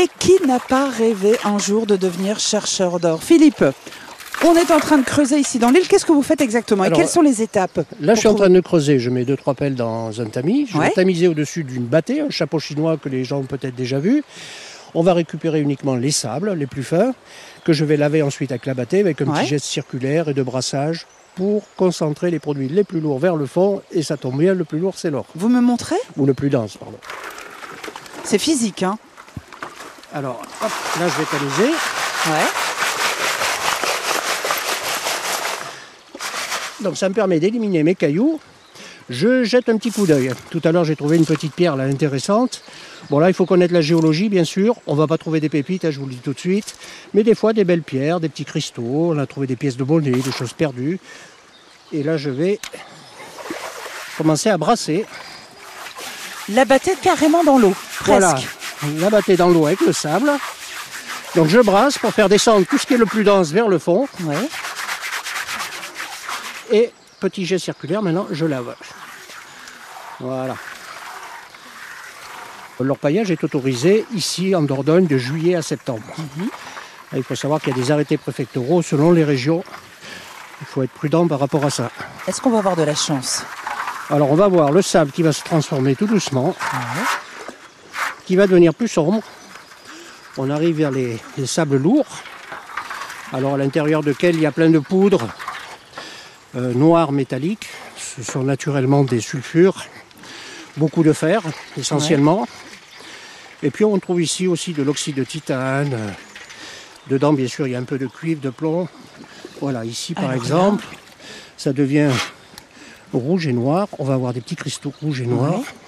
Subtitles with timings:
[0.00, 3.22] Et qui n'a pas rêvé un jour de devenir chercheur d'or?
[3.22, 3.64] Philippe,
[4.44, 5.88] on est en train de creuser ici dans l'île.
[5.88, 6.84] Qu'est-ce que vous faites exactement?
[6.84, 9.00] Et quelles sont les étapes Là, je suis en train de creuser.
[9.00, 10.66] Je mets deux, trois pelles dans un tamis.
[10.72, 13.98] Je vais tamiser au-dessus d'une bâtée, un chapeau chinois que les gens ont peut-être déjà
[13.98, 14.22] vu.
[14.94, 17.12] On va récupérer uniquement les sables, les plus fins,
[17.64, 19.40] que je vais laver ensuite avec la bâtée, avec un Ouais.
[19.40, 23.46] petit geste circulaire et de brassage pour concentrer les produits les plus lourds vers le
[23.46, 23.82] fond.
[23.90, 25.26] Et ça tombe bien, le plus lourd, c'est l'or.
[25.34, 25.96] Vous me montrez?
[26.16, 26.98] Ou le plus dense, pardon.
[28.22, 28.96] C'est physique, hein
[30.14, 31.74] Alors, hop, là, je vais tamiser.
[32.26, 32.46] Ouais.
[36.80, 38.40] Donc ça me permet d'éliminer mes cailloux.
[39.10, 40.32] Je jette un petit coup d'œil.
[40.50, 42.62] Tout à l'heure j'ai trouvé une petite pierre là intéressante.
[43.10, 44.76] Bon là il faut connaître la géologie bien sûr.
[44.86, 46.76] On va pas trouver des pépites, hein, je vous le dis tout de suite.
[47.14, 49.12] Mais des fois des belles pierres, des petits cristaux.
[49.12, 51.00] On a trouvé des pièces de monnaie, des choses perdues.
[51.92, 52.60] Et là je vais
[54.16, 55.06] commencer à brasser.
[56.50, 58.06] La bâtée carrément dans l'eau, presque.
[58.06, 58.34] Voilà,
[58.98, 60.30] la bâtée dans l'eau avec le sable.
[61.34, 63.78] Donc je brasse pour faire descendre tout ce qui est le plus dense vers le
[63.78, 64.08] fond.
[64.20, 64.48] Ouais.
[66.70, 68.74] Et petit jet circulaire, maintenant je lave.
[70.20, 70.56] Voilà.
[72.80, 76.14] L'orpaillage est autorisé ici en Dordogne de juillet à septembre.
[77.14, 79.64] Il faut savoir qu'il y a des arrêtés préfectoraux selon les régions.
[80.60, 81.90] Il faut être prudent par rapport à ça.
[82.26, 83.42] Est-ce qu'on va avoir de la chance?
[84.10, 86.56] Alors on va voir le sable qui va se transformer tout doucement,
[88.28, 89.22] qui va devenir plus sombre.
[90.36, 92.22] On arrive vers les, les sables lourds.
[93.32, 95.26] Alors à l'intérieur desquels il y a plein de poudres
[96.54, 97.68] euh, noires métalliques.
[97.96, 99.86] Ce sont naturellement des sulfures,
[100.76, 101.40] beaucoup de fer
[101.78, 102.46] essentiellement.
[103.62, 105.96] Et puis on trouve ici aussi de l'oxyde de titane.
[107.08, 108.88] Dedans bien sûr il y a un peu de cuivre, de plomb.
[109.62, 110.84] Voilà, ici par Alors exemple,
[111.56, 112.10] ça devient
[113.14, 113.88] rouge et noir.
[113.98, 115.60] On va avoir des petits cristaux rouges et noirs.
[115.60, 115.87] Ouais.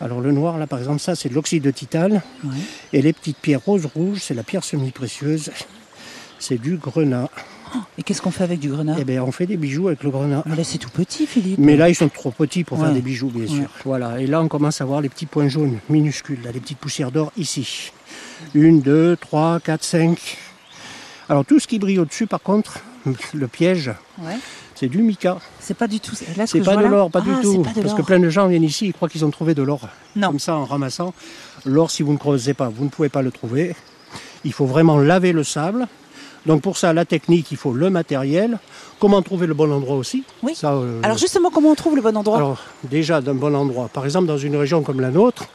[0.00, 2.22] Alors le noir là par exemple ça c'est de l'oxyde de titane.
[2.44, 2.50] Ouais.
[2.92, 5.50] Et les petites pierres roses rouges c'est la pierre semi-précieuse.
[6.38, 7.30] C'est du grenat.
[7.98, 10.10] Et qu'est-ce qu'on fait avec du grenat Eh bien on fait des bijoux avec le
[10.10, 10.42] grenat.
[10.46, 11.58] Mais là, c'est tout petit, Philippe.
[11.58, 13.56] Mais là ils sont trop petits pour faire des bijoux bien sûr.
[13.62, 13.68] Ouais.
[13.84, 14.20] Voilà.
[14.20, 17.10] Et là on commence à voir les petits points jaunes minuscules, là, les petites poussières
[17.10, 17.90] d'or ici.
[18.54, 20.36] Une, deux, trois, quatre, cinq.
[21.28, 22.80] Alors tout ce qui brille au-dessus par contre,
[23.34, 23.90] le piège,
[24.22, 24.36] Ouais.
[24.76, 25.38] C'est du mica.
[25.58, 26.12] C'est pas du tout.
[26.36, 27.62] Là, C'est pas de l'or, pas Ah, du tout.
[27.62, 29.62] pas de Parce que plein de gens viennent ici, ils croient qu'ils ont trouvé de
[29.62, 29.80] l'or.
[30.14, 30.28] Non.
[30.28, 31.12] Comme ça, en ramassant.
[31.64, 33.74] L'or, si vous ne creusez pas, vous ne pouvez pas le trouver.
[34.44, 35.88] Il faut vraiment laver le sable.
[36.46, 38.58] Donc pour ça, la technique, il faut le matériel.
[39.00, 40.22] Comment trouver le bon endroit aussi?
[40.44, 40.54] Oui.
[40.54, 42.36] Ça, euh, Alors justement, comment on trouve le bon endroit?
[42.36, 43.88] Alors, déjà d'un bon endroit.
[43.88, 45.46] Par exemple, dans une région comme la nôtre,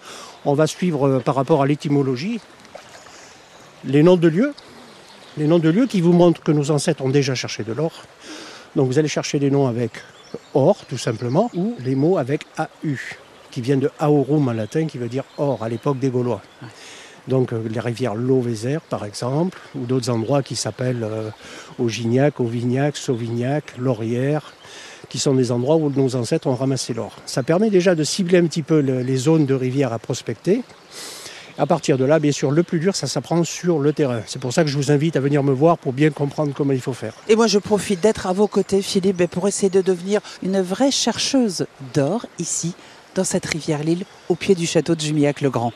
[0.43, 2.41] on va suivre euh, par rapport à l'étymologie
[3.85, 4.53] les noms de lieux.
[5.37, 7.91] Les noms de lieux qui vous montrent que nos ancêtres ont déjà cherché de l'or.
[8.75, 9.91] Donc vous allez chercher des noms avec
[10.53, 12.95] or, tout simplement, ou les mots avec AU,
[13.51, 16.41] qui viennent de Aorum en latin, qui veut dire or, à l'époque des Gaulois.
[17.27, 21.29] Donc euh, les rivières Lauvézère, par exemple, ou d'autres endroits qui s'appellent euh,
[21.79, 24.53] Augignac, Auvignac, Sauvignac, Laurière,
[25.09, 27.11] qui sont des endroits où nos ancêtres ont ramassé l'or.
[27.25, 30.63] Ça permet déjà de cibler un petit peu le- les zones de rivières à prospecter.
[31.57, 34.21] À partir de là, bien sûr, le plus dur, ça s'apprend sur le terrain.
[34.25, 36.73] C'est pour ça que je vous invite à venir me voir pour bien comprendre comment
[36.73, 37.13] il faut faire.
[37.27, 40.91] Et moi, je profite d'être à vos côtés, Philippe, pour essayer de devenir une vraie
[40.91, 42.73] chercheuse d'or ici,
[43.15, 45.73] dans cette rivière Lille, au pied du château de Jumillac-le-Grand.